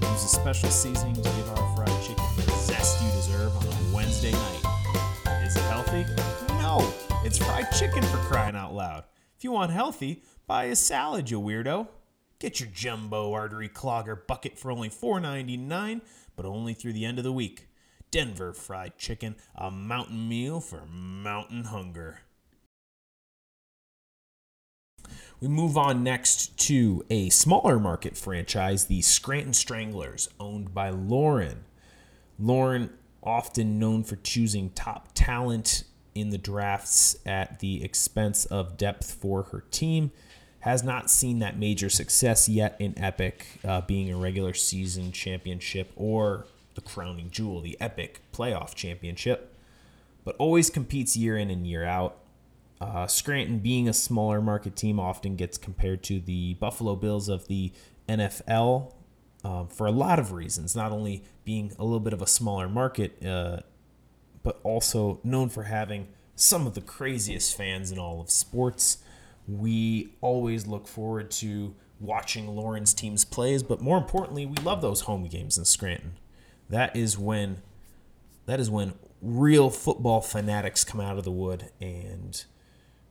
We 0.01 0.07
Use 0.07 0.25
a 0.25 0.27
special 0.27 0.69
seasoning 0.69 1.15
to 1.15 1.21
give 1.21 1.49
our 1.51 1.75
fried 1.75 2.03
chicken 2.03 2.25
the 2.35 2.51
zest 2.51 3.01
you 3.01 3.09
deserve 3.11 3.55
on 3.55 3.63
a 3.63 3.95
Wednesday 3.95 4.33
night. 4.33 5.45
Is 5.45 5.55
it 5.55 5.61
healthy? 5.61 6.03
No, 6.61 6.93
it's 7.23 7.37
fried 7.37 7.71
chicken 7.71 8.03
for 8.03 8.17
crying 8.17 8.57
out 8.57 8.73
loud. 8.73 9.05
If 9.37 9.45
you 9.45 9.53
want 9.53 9.71
healthy, 9.71 10.23
buy 10.45 10.65
a 10.65 10.75
salad, 10.75 11.31
you 11.31 11.39
weirdo. 11.39 11.87
Get 12.39 12.59
your 12.59 12.67
jumbo 12.73 13.31
artery 13.31 13.69
clogger 13.69 14.27
bucket 14.27 14.59
for 14.59 14.71
only 14.71 14.89
$4.99, 14.89 16.01
but 16.35 16.45
only 16.45 16.73
through 16.73 16.93
the 16.93 17.05
end 17.05 17.17
of 17.17 17.23
the 17.23 17.31
week. 17.31 17.69
Denver 18.11 18.51
Fried 18.51 18.97
Chicken, 18.97 19.37
a 19.55 19.71
mountain 19.71 20.27
meal 20.27 20.59
for 20.59 20.85
mountain 20.85 21.63
hunger. 21.63 22.23
We 25.39 25.47
move 25.47 25.77
on 25.77 26.03
next 26.03 26.57
to 26.67 27.05
a 27.11 27.29
smaller 27.29 27.77
market 27.77 28.17
franchise, 28.17 28.85
the 28.85 29.03
Scranton 29.03 29.53
Stranglers, 29.53 30.29
owned 30.39 30.73
by 30.73 30.89
Lauren. 30.89 31.65
Lauren, 32.39 32.89
often 33.21 33.77
known 33.77 34.03
for 34.03 34.15
choosing 34.15 34.71
top 34.71 35.09
talent 35.13 35.83
in 36.15 36.31
the 36.31 36.39
drafts 36.39 37.17
at 37.23 37.59
the 37.59 37.83
expense 37.83 38.45
of 38.45 38.77
depth 38.77 39.11
for 39.11 39.43
her 39.43 39.63
team, 39.69 40.11
has 40.61 40.83
not 40.83 41.07
seen 41.07 41.37
that 41.37 41.59
major 41.59 41.89
success 41.89 42.49
yet 42.49 42.75
in 42.79 42.97
Epic, 42.97 43.45
uh, 43.63 43.81
being 43.81 44.11
a 44.11 44.17
regular 44.17 44.55
season 44.55 45.11
championship 45.11 45.91
or 45.95 46.47
the 46.73 46.81
crowning 46.81 47.29
jewel, 47.29 47.61
the 47.61 47.77
Epic 47.79 48.21
Playoff 48.33 48.73
Championship, 48.73 49.53
but 50.25 50.35
always 50.39 50.71
competes 50.71 51.15
year 51.15 51.37
in 51.37 51.51
and 51.51 51.67
year 51.67 51.85
out. 51.85 52.17
Uh, 52.79 53.07
Scranton, 53.07 53.59
being 53.59 53.89
a 53.89 53.93
smaller 53.93 54.41
market 54.41 54.75
team, 54.75 54.99
often 54.99 55.35
gets 55.35 55.57
compared 55.57 56.03
to 56.03 56.19
the 56.19 56.53
Buffalo 56.55 56.95
Bills 56.95 57.27
of 57.27 57.47
the 57.47 57.71
NFL 58.07 58.93
um, 59.43 59.67
for 59.67 59.87
a 59.87 59.91
lot 59.91 60.19
of 60.19 60.31
reasons. 60.31 60.75
Not 60.75 60.91
only 60.91 61.23
being 61.43 61.71
a 61.79 61.83
little 61.83 61.99
bit 61.99 62.13
of 62.13 62.21
a 62.21 62.27
smaller 62.27 62.69
market, 62.69 63.23
uh, 63.25 63.61
but 64.43 64.59
also 64.63 65.19
known 65.23 65.49
for 65.49 65.63
having 65.63 66.07
some 66.35 66.67
of 66.67 66.75
the 66.75 66.81
craziest 66.81 67.57
fans 67.57 67.91
in 67.91 67.97
all 67.97 68.21
of 68.21 68.29
sports. 68.29 68.99
We 69.47 70.13
always 70.21 70.67
look 70.67 70.87
forward 70.87 71.31
to 71.31 71.73
watching 71.99 72.47
Lauren's 72.47 72.93
teams 72.93 73.25
plays, 73.25 73.63
but 73.63 73.81
more 73.81 73.97
importantly, 73.97 74.45
we 74.45 74.55
love 74.57 74.81
those 74.81 75.01
home 75.01 75.25
games 75.25 75.57
in 75.57 75.65
Scranton. 75.65 76.17
That 76.69 76.95
is 76.95 77.17
when 77.17 77.61
that 78.45 78.59
is 78.59 78.69
when 78.69 78.93
real 79.21 79.69
football 79.69 80.21
fanatics 80.21 80.83
come 80.83 81.01
out 81.01 81.17
of 81.17 81.23
the 81.23 81.31
wood 81.31 81.71
and 81.81 82.45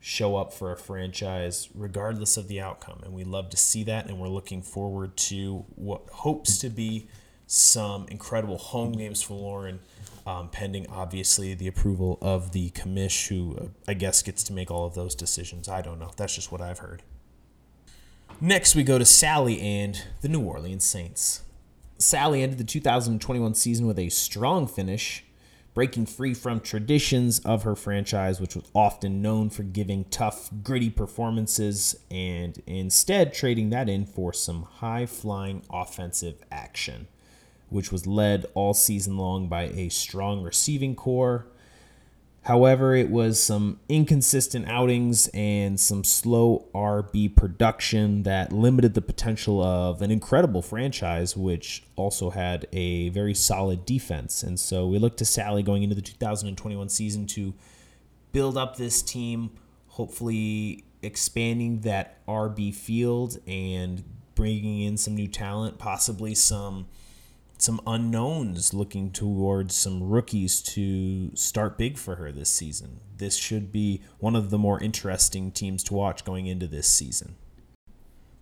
show 0.06 0.36
up 0.36 0.52
for 0.52 0.70
a 0.70 0.76
franchise 0.76 1.68
regardless 1.74 2.36
of 2.36 2.46
the 2.46 2.60
outcome. 2.60 3.00
And 3.02 3.12
we 3.12 3.24
love 3.24 3.50
to 3.50 3.56
see 3.56 3.82
that. 3.84 4.06
And 4.06 4.20
we're 4.20 4.28
looking 4.28 4.62
forward 4.62 5.16
to 5.16 5.64
what 5.74 6.02
hopes 6.12 6.58
to 6.58 6.68
be 6.68 7.08
some 7.48 8.06
incredible 8.08 8.56
home 8.56 8.92
games 8.92 9.20
for 9.20 9.34
Lauren, 9.34 9.80
um, 10.24 10.48
pending 10.48 10.86
obviously 10.90 11.54
the 11.54 11.66
approval 11.66 12.18
of 12.22 12.52
the 12.52 12.70
commish, 12.70 13.26
who 13.26 13.56
uh, 13.60 13.64
I 13.88 13.94
guess 13.94 14.22
gets 14.22 14.44
to 14.44 14.52
make 14.52 14.70
all 14.70 14.86
of 14.86 14.94
those 14.94 15.16
decisions. 15.16 15.68
I 15.68 15.82
don't 15.82 15.98
know. 15.98 16.12
That's 16.16 16.36
just 16.36 16.52
what 16.52 16.60
I've 16.60 16.78
heard. 16.78 17.02
Next, 18.40 18.76
we 18.76 18.84
go 18.84 18.98
to 18.98 19.04
Sally 19.04 19.60
and 19.60 20.00
the 20.20 20.28
New 20.28 20.40
Orleans 20.40 20.84
Saints. 20.84 21.42
Sally 21.98 22.44
ended 22.44 22.58
the 22.58 22.64
2021 22.64 23.54
season 23.54 23.88
with 23.88 23.98
a 23.98 24.08
strong 24.10 24.68
finish 24.68 25.24
breaking 25.76 26.06
free 26.06 26.32
from 26.32 26.58
traditions 26.58 27.38
of 27.40 27.64
her 27.64 27.76
franchise, 27.76 28.40
which 28.40 28.56
was 28.56 28.64
often 28.74 29.20
known 29.20 29.50
for 29.50 29.62
giving 29.62 30.04
tough, 30.04 30.48
gritty 30.62 30.88
performances, 30.88 31.94
and 32.10 32.62
instead 32.66 33.34
trading 33.34 33.68
that 33.68 33.86
in 33.86 34.06
for 34.06 34.32
some 34.32 34.62
high 34.62 35.04
flying 35.04 35.62
offensive 35.70 36.42
action, 36.50 37.06
which 37.68 37.92
was 37.92 38.06
led 38.06 38.46
all 38.54 38.72
season 38.72 39.18
long 39.18 39.48
by 39.48 39.64
a 39.64 39.90
strong 39.90 40.42
receiving 40.42 40.94
corps 40.94 41.46
However, 42.46 42.94
it 42.94 43.10
was 43.10 43.42
some 43.42 43.80
inconsistent 43.88 44.68
outings 44.68 45.28
and 45.34 45.80
some 45.80 46.04
slow 46.04 46.68
RB 46.72 47.34
production 47.34 48.22
that 48.22 48.52
limited 48.52 48.94
the 48.94 49.02
potential 49.02 49.60
of 49.60 50.00
an 50.00 50.12
incredible 50.12 50.62
franchise, 50.62 51.36
which 51.36 51.82
also 51.96 52.30
had 52.30 52.68
a 52.72 53.08
very 53.08 53.34
solid 53.34 53.84
defense. 53.84 54.44
And 54.44 54.60
so 54.60 54.86
we 54.86 55.00
look 55.00 55.16
to 55.16 55.24
Sally 55.24 55.64
going 55.64 55.82
into 55.82 55.96
the 55.96 56.00
2021 56.00 56.88
season 56.88 57.26
to 57.26 57.52
build 58.30 58.56
up 58.56 58.76
this 58.76 59.02
team, 59.02 59.50
hopefully 59.88 60.84
expanding 61.02 61.80
that 61.80 62.24
RB 62.26 62.72
field 62.72 63.38
and 63.48 64.04
bringing 64.36 64.82
in 64.82 64.96
some 64.96 65.16
new 65.16 65.26
talent, 65.26 65.80
possibly 65.80 66.32
some 66.32 66.86
some 67.58 67.80
unknowns 67.86 68.74
looking 68.74 69.10
towards 69.10 69.74
some 69.74 70.02
rookies 70.02 70.60
to 70.60 71.34
start 71.34 71.78
big 71.78 71.96
for 71.98 72.16
her 72.16 72.30
this 72.30 72.50
season. 72.50 73.00
This 73.16 73.36
should 73.36 73.72
be 73.72 74.02
one 74.18 74.36
of 74.36 74.50
the 74.50 74.58
more 74.58 74.80
interesting 74.80 75.50
teams 75.50 75.82
to 75.84 75.94
watch 75.94 76.24
going 76.24 76.46
into 76.46 76.66
this 76.66 76.86
season. 76.86 77.36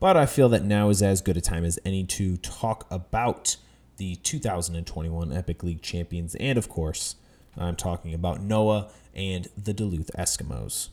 But 0.00 0.16
I 0.16 0.26
feel 0.26 0.48
that 0.50 0.64
now 0.64 0.88
is 0.90 1.02
as 1.02 1.20
good 1.20 1.36
a 1.36 1.40
time 1.40 1.64
as 1.64 1.78
any 1.84 2.04
to 2.04 2.36
talk 2.38 2.86
about 2.90 3.56
the 3.96 4.16
2021 4.16 5.32
Epic 5.32 5.62
League 5.62 5.82
champions. 5.82 6.34
And 6.36 6.58
of 6.58 6.68
course, 6.68 7.16
I'm 7.56 7.76
talking 7.76 8.12
about 8.12 8.40
Noah 8.42 8.90
and 9.14 9.48
the 9.56 9.72
Duluth 9.72 10.10
Eskimos. 10.18 10.88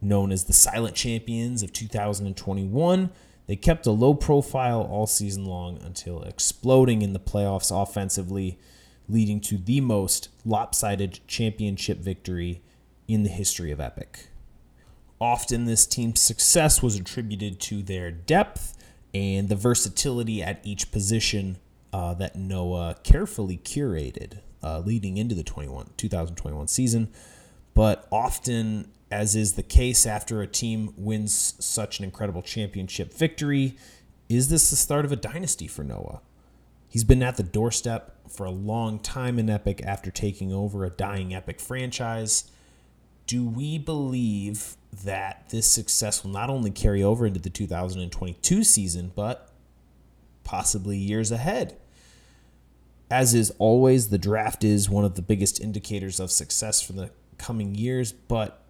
Known 0.00 0.32
as 0.32 0.44
the 0.44 0.52
Silent 0.52 0.96
Champions 0.96 1.62
of 1.62 1.72
2021, 1.72 3.10
they 3.52 3.56
kept 3.56 3.86
a 3.86 3.90
low 3.90 4.14
profile 4.14 4.80
all 4.80 5.06
season 5.06 5.44
long 5.44 5.78
until 5.82 6.22
exploding 6.22 7.02
in 7.02 7.12
the 7.12 7.20
playoffs 7.20 7.70
offensively, 7.70 8.58
leading 9.10 9.42
to 9.42 9.58
the 9.58 9.82
most 9.82 10.30
lopsided 10.46 11.20
championship 11.26 11.98
victory 11.98 12.62
in 13.06 13.24
the 13.24 13.28
history 13.28 13.70
of 13.70 13.78
Epic. 13.78 14.30
Often, 15.20 15.66
this 15.66 15.84
team's 15.84 16.18
success 16.18 16.82
was 16.82 16.96
attributed 16.96 17.60
to 17.60 17.82
their 17.82 18.10
depth 18.10 18.74
and 19.12 19.50
the 19.50 19.54
versatility 19.54 20.42
at 20.42 20.62
each 20.64 20.90
position 20.90 21.58
uh, 21.92 22.14
that 22.14 22.34
Noah 22.34 22.96
carefully 23.04 23.58
curated 23.58 24.38
uh, 24.62 24.78
leading 24.78 25.18
into 25.18 25.34
the 25.34 25.44
21, 25.44 25.90
2021 25.98 26.68
season. 26.68 27.12
But 27.74 28.08
often, 28.10 28.92
as 29.12 29.36
is 29.36 29.52
the 29.52 29.62
case 29.62 30.06
after 30.06 30.40
a 30.40 30.46
team 30.46 30.94
wins 30.96 31.54
such 31.60 31.98
an 31.98 32.04
incredible 32.04 32.40
championship 32.40 33.12
victory, 33.12 33.76
is 34.30 34.48
this 34.48 34.70
the 34.70 34.76
start 34.76 35.04
of 35.04 35.12
a 35.12 35.16
dynasty 35.16 35.68
for 35.68 35.84
Noah? 35.84 36.22
He's 36.88 37.04
been 37.04 37.22
at 37.22 37.36
the 37.36 37.42
doorstep 37.42 38.16
for 38.26 38.46
a 38.46 38.50
long 38.50 38.98
time 38.98 39.38
in 39.38 39.50
Epic 39.50 39.82
after 39.84 40.10
taking 40.10 40.50
over 40.50 40.82
a 40.84 40.90
dying 40.90 41.34
Epic 41.34 41.60
franchise. 41.60 42.50
Do 43.26 43.46
we 43.46 43.76
believe 43.76 44.76
that 45.04 45.50
this 45.50 45.66
success 45.66 46.24
will 46.24 46.30
not 46.30 46.48
only 46.48 46.70
carry 46.70 47.02
over 47.02 47.26
into 47.26 47.40
the 47.40 47.50
2022 47.50 48.64
season, 48.64 49.12
but 49.14 49.50
possibly 50.42 50.96
years 50.96 51.30
ahead? 51.30 51.76
As 53.10 53.34
is 53.34 53.52
always, 53.58 54.08
the 54.08 54.16
draft 54.16 54.64
is 54.64 54.88
one 54.88 55.04
of 55.04 55.16
the 55.16 55.22
biggest 55.22 55.60
indicators 55.60 56.18
of 56.18 56.30
success 56.30 56.80
for 56.80 56.94
the 56.94 57.10
coming 57.36 57.74
years, 57.74 58.12
but 58.12 58.61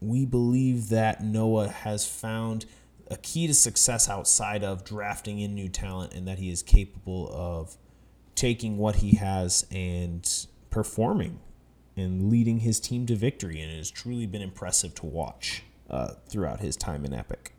we 0.00 0.24
believe 0.24 0.88
that 0.90 1.22
Noah 1.22 1.68
has 1.68 2.06
found 2.06 2.66
a 3.10 3.16
key 3.16 3.46
to 3.46 3.54
success 3.54 4.08
outside 4.08 4.64
of 4.64 4.84
drafting 4.84 5.38
in 5.38 5.54
new 5.54 5.68
talent 5.68 6.14
and 6.14 6.26
that 6.26 6.38
he 6.38 6.50
is 6.50 6.62
capable 6.62 7.30
of 7.32 7.76
taking 8.34 8.78
what 8.78 8.96
he 8.96 9.16
has 9.16 9.66
and 9.70 10.46
performing 10.70 11.40
and 11.96 12.30
leading 12.30 12.60
his 12.60 12.80
team 12.80 13.06
to 13.06 13.14
victory. 13.14 13.60
And 13.60 13.70
it 13.70 13.76
has 13.76 13.90
truly 13.90 14.26
been 14.26 14.42
impressive 14.42 14.94
to 14.96 15.06
watch 15.06 15.62
uh, 15.88 16.14
throughout 16.28 16.60
his 16.60 16.76
time 16.76 17.04
in 17.04 17.12
Epic. 17.12 17.52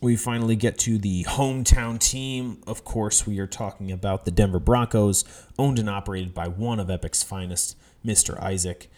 We 0.00 0.16
finally 0.16 0.56
get 0.56 0.78
to 0.80 0.98
the 0.98 1.24
hometown 1.24 1.98
team. 1.98 2.62
Of 2.66 2.84
course, 2.84 3.26
we 3.26 3.38
are 3.38 3.46
talking 3.46 3.90
about 3.90 4.24
the 4.24 4.30
Denver 4.30 4.58
Broncos, 4.58 5.24
owned 5.58 5.78
and 5.78 5.88
operated 5.88 6.34
by 6.34 6.48
one 6.48 6.78
of 6.78 6.90
Epic's 6.90 7.22
finest, 7.22 7.76
Mr. 8.04 8.38
Isaac. 8.42 8.90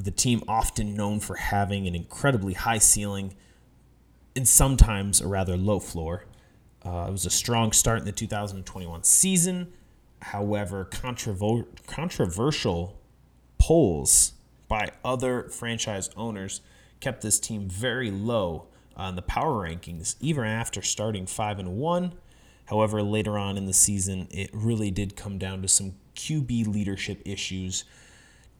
The 0.00 0.10
team 0.10 0.42
often 0.46 0.94
known 0.94 1.20
for 1.20 1.36
having 1.36 1.86
an 1.86 1.94
incredibly 1.94 2.54
high 2.54 2.78
ceiling 2.78 3.34
and 4.36 4.46
sometimes 4.46 5.20
a 5.20 5.26
rather 5.26 5.56
low 5.56 5.80
floor. 5.80 6.24
Uh, 6.84 7.06
it 7.08 7.12
was 7.12 7.26
a 7.26 7.30
strong 7.30 7.72
start 7.72 8.00
in 8.00 8.04
the 8.04 8.12
2021 8.12 9.02
season. 9.02 9.72
However, 10.22 10.86
controver- 10.90 11.66
controversial 11.86 13.00
polls 13.58 14.32
by 14.68 14.90
other 15.04 15.48
franchise 15.48 16.10
owners 16.16 16.60
kept 17.00 17.22
this 17.22 17.40
team 17.40 17.68
very 17.68 18.10
low 18.10 18.66
on 18.96 19.16
the 19.16 19.22
power 19.22 19.68
rankings, 19.68 20.16
even 20.20 20.44
after 20.44 20.82
starting 20.82 21.26
five 21.26 21.58
and 21.58 21.76
one. 21.76 22.14
However, 22.66 23.02
later 23.02 23.38
on 23.38 23.56
in 23.56 23.64
the 23.64 23.72
season, 23.72 24.28
it 24.30 24.50
really 24.52 24.90
did 24.90 25.16
come 25.16 25.38
down 25.38 25.62
to 25.62 25.68
some 25.68 25.94
QB 26.14 26.66
leadership 26.66 27.22
issues. 27.24 27.84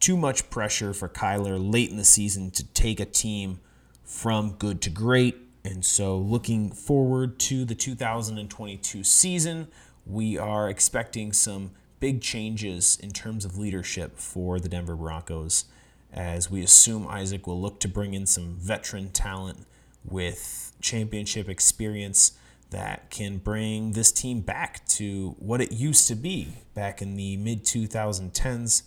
Too 0.01 0.17
much 0.17 0.49
pressure 0.51 0.93
for 0.93 1.09
Kyler 1.09 1.59
late 1.59 1.91
in 1.91 1.97
the 1.97 2.05
season 2.05 2.51
to 2.53 2.65
take 2.65 3.01
a 3.01 3.05
team 3.05 3.61
from 4.05 4.53
good 4.53 4.81
to 4.83 4.91
great. 4.91 5.37
And 5.65 5.85
so, 5.85 6.17
looking 6.17 6.71
forward 6.71 7.39
to 7.41 7.65
the 7.65 7.75
2022 7.75 9.05
season, 9.05 9.69
we 10.07 10.39
are 10.39 10.71
expecting 10.71 11.33
some 11.33 11.73
big 12.01 12.21
changes 12.21 12.97
in 13.03 13.11
terms 13.11 13.45
of 13.45 13.59
leadership 13.59 14.19
for 14.19 14.61
the 14.61 14.69
Denver 14.69 14.97
Broncos 14.97 15.65
as 16.13 16.51
we 16.51 16.63
assume 16.63 17.07
Isaac 17.07 17.47
will 17.47 17.61
look 17.61 17.81
to 17.81 17.89
bring 17.89 18.15
in 18.15 18.27
some 18.27 18.57
veteran 18.57 19.11
talent 19.11 19.67
with 20.05 20.73
championship 20.81 21.49
experience 21.49 22.33
that 22.71 23.11
can 23.11 23.39
bring 23.39 23.93
this 23.93 24.13
team 24.13 24.41
back 24.41 24.87
to 24.87 25.35
what 25.39 25.61
it 25.61 25.73
used 25.73 26.07
to 26.09 26.15
be 26.15 26.49
back 26.75 27.01
in 27.03 27.15
the 27.17 27.37
mid 27.37 27.65
2010s 27.65 28.83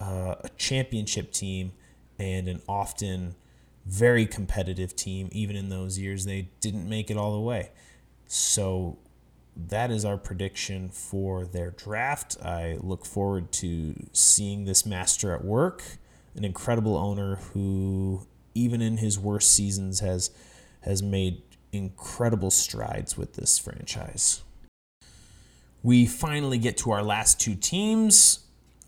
uh, 0.00 0.36
a 0.42 0.48
championship 0.56 1.32
team 1.32 1.72
and 2.18 2.48
an 2.48 2.60
often 2.68 3.34
very 3.86 4.26
competitive 4.26 4.96
team. 4.96 5.28
Even 5.32 5.56
in 5.56 5.68
those 5.68 5.98
years, 5.98 6.24
they 6.24 6.48
didn't 6.60 6.88
make 6.88 7.10
it 7.10 7.16
all 7.16 7.32
the 7.32 7.40
way. 7.40 7.70
So 8.26 8.98
that 9.56 9.90
is 9.90 10.04
our 10.04 10.16
prediction 10.16 10.88
for 10.88 11.44
their 11.44 11.70
draft. 11.70 12.36
I 12.42 12.78
look 12.80 13.04
forward 13.04 13.52
to 13.52 13.94
seeing 14.12 14.64
this 14.64 14.86
master 14.86 15.34
at 15.34 15.44
work, 15.44 15.82
an 16.34 16.44
incredible 16.44 16.96
owner 16.96 17.36
who, 17.36 18.26
even 18.54 18.80
in 18.80 18.98
his 18.98 19.18
worst 19.18 19.54
seasons, 19.54 20.00
has 20.00 20.30
has 20.82 21.02
made 21.02 21.42
incredible 21.72 22.50
strides 22.50 23.16
with 23.16 23.34
this 23.34 23.58
franchise. 23.58 24.42
We 25.82 26.06
finally 26.06 26.58
get 26.58 26.76
to 26.78 26.90
our 26.90 27.02
last 27.02 27.40
two 27.40 27.54
teams, 27.54 28.40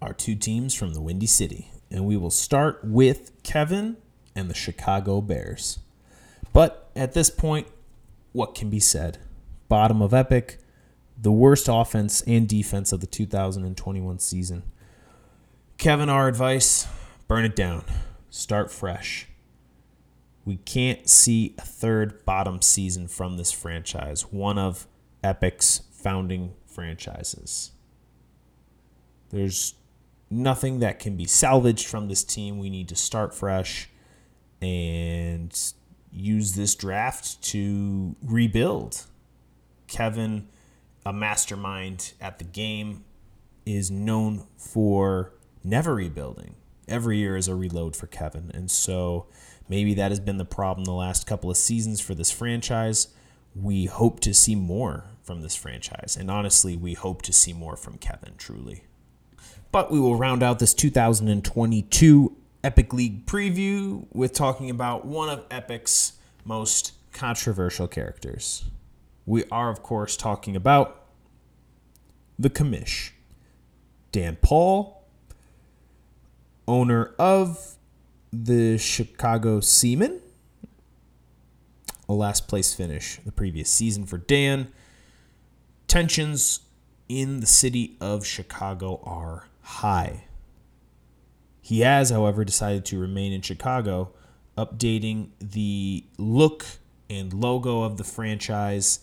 our 0.02 0.12
two 0.12 0.34
teams 0.34 0.74
from 0.74 0.94
the 0.94 1.00
Windy 1.00 1.26
City, 1.26 1.70
and 1.88 2.04
we 2.04 2.16
will 2.16 2.30
start 2.30 2.80
with 2.82 3.30
Kevin 3.44 3.96
and 4.34 4.50
the 4.50 4.54
Chicago 4.54 5.20
Bears. 5.20 5.78
But 6.52 6.90
at 6.96 7.12
this 7.12 7.30
point, 7.30 7.68
what 8.32 8.56
can 8.56 8.68
be 8.68 8.80
said? 8.80 9.18
Bottom 9.68 10.02
of 10.02 10.12
Epic, 10.12 10.58
the 11.16 11.30
worst 11.30 11.68
offense 11.70 12.20
and 12.22 12.48
defense 12.48 12.92
of 12.92 13.00
the 13.00 13.06
2021 13.06 14.18
season. 14.18 14.64
Kevin, 15.78 16.08
our 16.08 16.26
advice 16.26 16.88
burn 17.28 17.44
it 17.44 17.54
down, 17.54 17.84
start 18.28 18.72
fresh. 18.72 19.28
We 20.44 20.56
can't 20.56 21.08
see 21.08 21.54
a 21.58 21.62
third 21.62 22.24
bottom 22.24 22.60
season 22.60 23.06
from 23.06 23.36
this 23.36 23.52
franchise, 23.52 24.22
one 24.32 24.58
of 24.58 24.88
Epic's 25.22 25.82
founding 25.92 26.54
franchises. 26.66 27.70
There's 29.30 29.74
nothing 30.32 30.80
that 30.80 30.98
can 30.98 31.16
be 31.16 31.26
salvaged 31.26 31.86
from 31.86 32.08
this 32.08 32.24
team. 32.24 32.58
We 32.58 32.70
need 32.70 32.88
to 32.88 32.96
start 32.96 33.34
fresh 33.34 33.88
and 34.60 35.56
use 36.10 36.54
this 36.54 36.74
draft 36.74 37.42
to 37.42 38.16
rebuild. 38.22 39.04
Kevin 39.86 40.48
a 41.04 41.12
mastermind 41.12 42.12
at 42.20 42.38
the 42.38 42.44
game, 42.44 43.04
is 43.64 43.90
known 43.90 44.44
for 44.56 45.32
never 45.62 45.94
rebuilding. 45.94 46.54
Every 46.88 47.18
year 47.18 47.36
is 47.36 47.48
a 47.48 47.54
reload 47.54 47.94
for 47.94 48.06
Kevin. 48.06 48.50
And 48.52 48.70
so 48.70 49.26
maybe 49.68 49.94
that 49.94 50.10
has 50.10 50.20
been 50.20 50.38
the 50.38 50.44
problem 50.44 50.84
the 50.84 50.92
last 50.92 51.26
couple 51.26 51.50
of 51.50 51.56
seasons 51.56 52.00
for 52.00 52.14
this 52.14 52.30
franchise. 52.30 53.08
We 53.54 53.86
hope 53.86 54.20
to 54.20 54.34
see 54.34 54.54
more 54.54 55.04
from 55.22 55.42
this 55.42 55.54
franchise. 55.54 56.16
And 56.18 56.30
honestly, 56.30 56.76
we 56.76 56.94
hope 56.94 57.22
to 57.22 57.32
see 57.32 57.52
more 57.52 57.76
from 57.76 57.98
Kevin, 57.98 58.34
truly. 58.36 58.84
But 59.72 59.90
we 59.90 59.98
will 59.98 60.16
round 60.16 60.42
out 60.42 60.58
this 60.58 60.74
2022 60.74 62.36
Epic 62.62 62.92
League 62.92 63.26
preview 63.26 64.06
with 64.12 64.32
talking 64.32 64.70
about 64.70 65.04
one 65.04 65.28
of 65.28 65.44
Epic's 65.50 66.12
most 66.44 66.92
controversial 67.12 67.88
characters 67.88 68.64
we 69.26 69.44
are, 69.50 69.70
of 69.70 69.82
course, 69.82 70.16
talking 70.16 70.56
about 70.56 71.04
the 72.38 72.50
commish. 72.50 73.10
Dan 74.10 74.36
Paul, 74.40 75.04
owner 76.66 77.14
of 77.18 77.76
the 78.32 78.78
Chicago 78.78 79.60
Seamen, 79.60 80.20
a 82.08 82.12
last 82.12 82.48
place 82.48 82.74
finish 82.74 83.18
the 83.24 83.32
previous 83.32 83.70
season 83.70 84.04
for 84.04 84.18
Dan. 84.18 84.72
Tensions 85.86 86.60
in 87.08 87.40
the 87.40 87.46
city 87.46 87.96
of 88.00 88.26
Chicago 88.26 89.00
are 89.04 89.46
high. 89.62 90.24
He 91.60 91.80
has, 91.80 92.10
however, 92.10 92.44
decided 92.44 92.84
to 92.86 92.98
remain 92.98 93.32
in 93.32 93.40
Chicago, 93.42 94.12
updating 94.58 95.30
the 95.40 96.04
look 96.18 96.66
and 97.08 97.32
logo 97.32 97.82
of 97.82 97.96
the 97.96 98.04
franchise 98.04 99.00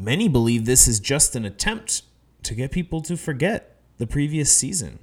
Many 0.00 0.28
believe 0.28 0.64
this 0.64 0.86
is 0.86 1.00
just 1.00 1.34
an 1.34 1.44
attempt 1.44 2.02
to 2.44 2.54
get 2.54 2.70
people 2.70 3.00
to 3.02 3.16
forget 3.16 3.80
the 3.96 4.06
previous 4.06 4.54
season. 4.54 5.00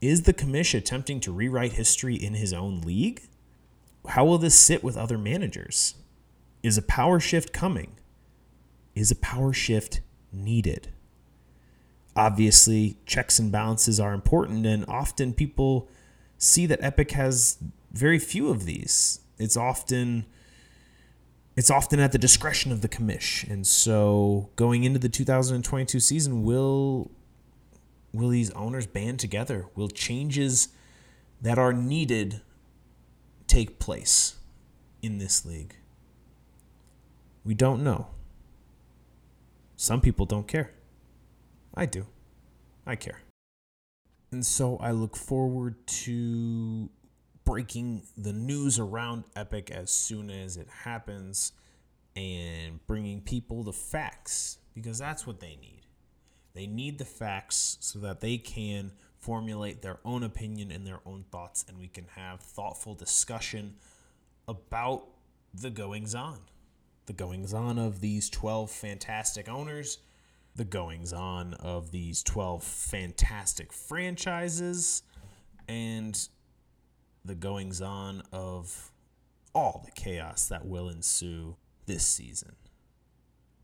Is 0.00 0.22
the 0.22 0.32
commish 0.32 0.74
attempting 0.74 1.20
to 1.20 1.32
rewrite 1.32 1.72
history 1.72 2.14
in 2.14 2.32
his 2.32 2.54
own 2.54 2.80
league? 2.80 3.24
How 4.08 4.24
will 4.24 4.38
this 4.38 4.54
sit 4.54 4.82
with 4.82 4.96
other 4.96 5.18
managers? 5.18 5.96
Is 6.62 6.78
a 6.78 6.82
power 6.82 7.20
shift 7.20 7.52
coming? 7.52 7.98
Is 8.94 9.10
a 9.10 9.16
power 9.16 9.52
shift 9.52 10.00
needed? 10.32 10.93
Obviously, 12.16 12.96
checks 13.06 13.38
and 13.38 13.50
balances 13.50 13.98
are 13.98 14.14
important, 14.14 14.66
and 14.66 14.84
often 14.86 15.32
people 15.32 15.88
see 16.38 16.66
that 16.66 16.82
Epic 16.82 17.12
has 17.12 17.58
very 17.92 18.18
few 18.18 18.50
of 18.50 18.66
these. 18.66 19.20
It's 19.38 19.56
often 19.56 20.26
it's 21.56 21.70
often 21.70 22.00
at 22.00 22.12
the 22.12 22.18
discretion 22.18 22.72
of 22.72 22.80
the 22.80 22.88
commish. 22.88 23.48
And 23.48 23.66
so 23.66 24.50
going 24.56 24.84
into 24.84 24.98
the 24.98 25.08
2022 25.08 26.00
season, 26.00 26.42
will 26.42 27.10
will 28.12 28.28
these 28.28 28.50
owners 28.50 28.86
band 28.86 29.20
together? 29.20 29.66
Will 29.74 29.88
changes 29.88 30.68
that 31.42 31.58
are 31.58 31.72
needed 31.72 32.40
take 33.46 33.78
place 33.78 34.36
in 35.02 35.18
this 35.18 35.44
league? 35.44 35.76
We 37.44 37.54
don't 37.54 37.84
know. 37.84 38.08
Some 39.76 40.00
people 40.00 40.26
don't 40.26 40.48
care. 40.48 40.70
I 41.76 41.86
do. 41.86 42.06
I 42.86 42.96
care. 42.96 43.20
And 44.30 44.44
so 44.44 44.76
I 44.78 44.90
look 44.90 45.16
forward 45.16 45.86
to 45.86 46.88
breaking 47.44 48.02
the 48.16 48.32
news 48.32 48.78
around 48.78 49.24
Epic 49.36 49.70
as 49.70 49.90
soon 49.90 50.30
as 50.30 50.56
it 50.56 50.68
happens 50.68 51.52
and 52.16 52.84
bringing 52.86 53.20
people 53.20 53.62
the 53.62 53.72
facts 53.72 54.58
because 54.74 54.98
that's 54.98 55.26
what 55.26 55.40
they 55.40 55.56
need. 55.60 55.82
They 56.54 56.66
need 56.66 56.98
the 56.98 57.04
facts 57.04 57.76
so 57.80 57.98
that 58.00 58.20
they 58.20 58.38
can 58.38 58.92
formulate 59.18 59.82
their 59.82 59.98
own 60.04 60.22
opinion 60.22 60.70
and 60.70 60.86
their 60.86 61.00
own 61.06 61.24
thoughts, 61.30 61.64
and 61.68 61.78
we 61.78 61.88
can 61.88 62.06
have 62.14 62.40
thoughtful 62.40 62.94
discussion 62.94 63.74
about 64.46 65.06
the 65.52 65.70
goings 65.70 66.14
on. 66.14 66.38
The 67.06 67.12
goings 67.12 67.52
on 67.52 67.78
of 67.78 68.00
these 68.00 68.30
12 68.30 68.70
fantastic 68.70 69.48
owners, 69.48 69.98
the 70.56 70.64
goings 70.64 71.12
on 71.12 71.54
of 71.54 71.90
these 71.90 72.22
12 72.22 72.62
fantastic 72.62 73.72
franchises, 73.72 75.02
and 75.66 76.28
the 77.24 77.34
goings 77.34 77.80
on 77.80 78.22
of 78.32 78.92
all 79.54 79.82
the 79.84 79.90
chaos 79.90 80.46
that 80.48 80.66
will 80.66 80.88
ensue 80.88 81.56
this 81.86 82.06
season. 82.06 82.56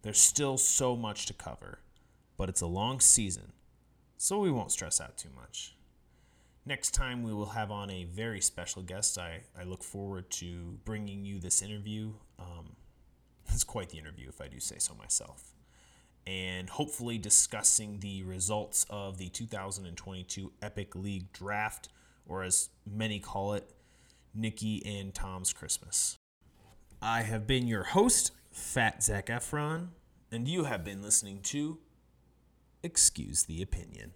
There's 0.03 0.20
still 0.20 0.57
so 0.57 0.96
much 0.96 1.26
to 1.26 1.35
cover, 1.35 1.81
but 2.37 2.48
it's 2.48 2.62
a 2.62 2.66
long 2.66 3.00
season, 3.00 3.53
so 4.16 4.38
we 4.38 4.50
won't 4.50 4.72
stress 4.72 5.00
out 5.00 5.16
too 5.16 5.29
much. 5.37 5.76
Next 6.66 6.92
time, 6.92 7.22
we 7.22 7.33
will 7.33 7.50
have 7.50 7.70
on 7.70 7.90
a 7.90 8.05
very 8.05 8.40
special 8.40 8.83
guest. 8.83 9.18
I, 9.18 9.42
I 9.59 9.64
look 9.64 9.83
forward 9.83 10.31
to 10.33 10.79
bringing 10.85 11.24
you 11.24 11.38
this 11.38 11.62
interview. 11.62 12.12
Um, 12.38 12.76
it's 13.48 13.64
quite 13.64 13.90
the 13.90 13.98
interview, 13.98 14.29
if 14.29 14.40
I 14.40 14.48
do 14.48 14.61
say 14.61 14.76
so 14.79 14.94
myself. 14.94 15.53
And 16.26 16.68
hopefully, 16.68 17.18
discussing 17.18 18.00
the 18.00 18.22
results 18.22 18.87
of 18.90 19.18
the 19.18 19.28
2022 19.28 20.52
Epic 20.62 20.94
League 20.94 21.33
Draft, 21.33 21.88
or 22.26 22.42
as 22.42 22.68
many 22.87 23.18
call 23.18 23.54
it, 23.54 23.70
Nikki 24.35 24.85
and 24.85 25.12
Tom's 25.12 25.52
Christmas. 25.52 26.18
I 27.02 27.22
have 27.22 27.46
been 27.46 27.66
your 27.66 27.85
host, 27.85 28.33
Fat 28.52 29.02
Zac 29.02 29.26
Efron, 29.26 29.88
and 30.30 30.46
you 30.46 30.64
have 30.64 30.85
been 30.85 31.02
listening 31.02 31.40
to 31.44 31.78
Excuse 32.83 33.44
the 33.44 33.62
Opinion. 33.62 34.12